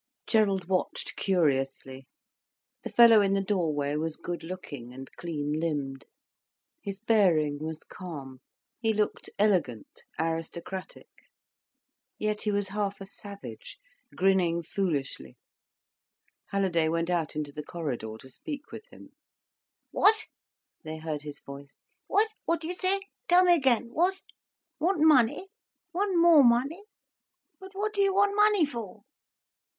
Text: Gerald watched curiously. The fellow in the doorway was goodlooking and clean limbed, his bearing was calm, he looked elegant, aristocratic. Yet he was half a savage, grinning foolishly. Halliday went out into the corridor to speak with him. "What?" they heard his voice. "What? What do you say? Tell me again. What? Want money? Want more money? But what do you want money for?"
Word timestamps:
Gerald 0.25 0.65
watched 0.67 1.15
curiously. 1.15 2.07
The 2.81 2.89
fellow 2.89 3.21
in 3.21 3.33
the 3.33 3.39
doorway 3.43 3.95
was 3.97 4.17
goodlooking 4.17 4.91
and 4.91 5.11
clean 5.15 5.59
limbed, 5.59 6.05
his 6.81 6.97
bearing 6.99 7.59
was 7.59 7.83
calm, 7.83 8.41
he 8.79 8.95
looked 8.95 9.29
elegant, 9.37 10.05
aristocratic. 10.17 11.05
Yet 12.17 12.41
he 12.41 12.51
was 12.51 12.69
half 12.69 12.99
a 12.99 13.05
savage, 13.05 13.77
grinning 14.15 14.63
foolishly. 14.63 15.37
Halliday 16.47 16.89
went 16.89 17.11
out 17.11 17.35
into 17.35 17.51
the 17.51 17.61
corridor 17.63 18.15
to 18.21 18.29
speak 18.31 18.71
with 18.71 18.87
him. 18.87 19.11
"What?" 19.91 20.25
they 20.83 20.97
heard 20.97 21.21
his 21.21 21.39
voice. 21.41 21.77
"What? 22.07 22.27
What 22.45 22.59
do 22.61 22.65
you 22.67 22.73
say? 22.73 23.01
Tell 23.27 23.43
me 23.45 23.53
again. 23.53 23.93
What? 23.93 24.19
Want 24.79 25.05
money? 25.05 25.49
Want 25.93 26.17
more 26.17 26.43
money? 26.43 26.85
But 27.59 27.75
what 27.75 27.93
do 27.93 28.01
you 28.01 28.15
want 28.15 28.35
money 28.35 28.65
for?" 28.65 29.03